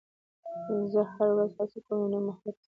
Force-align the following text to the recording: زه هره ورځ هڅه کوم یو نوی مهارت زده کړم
زه 0.91 1.01
هره 1.11 1.33
ورځ 1.35 1.51
هڅه 1.59 1.79
کوم 1.85 1.97
یو 2.01 2.11
نوی 2.11 2.21
مهارت 2.27 2.55
زده 2.57 2.63
کړم 2.63 2.69